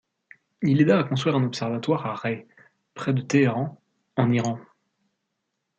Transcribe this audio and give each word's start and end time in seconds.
Il 0.63 0.79
aida 0.81 0.97
à 0.97 1.03
construire 1.03 1.35
un 1.35 1.43
observatoire 1.43 2.07
à 2.07 2.15
Ray, 2.15 2.47
près 2.95 3.13
de 3.13 3.21
Téhéran, 3.21 3.79
en 4.17 4.31
Iran. 4.31 4.57